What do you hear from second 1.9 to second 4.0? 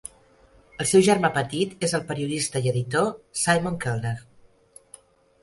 el periodista i editor Simon